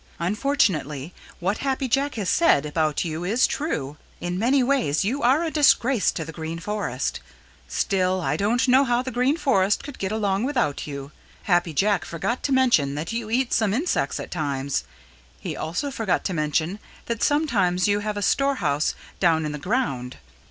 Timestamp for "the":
6.25-6.31, 9.03-9.11, 19.51-19.59